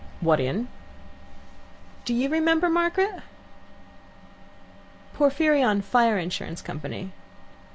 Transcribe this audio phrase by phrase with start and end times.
[0.19, 0.67] "What in?"
[2.05, 3.21] "Do you remember, Margaret?"
[5.15, 7.11] "Porphyrion Fire Insurance Company."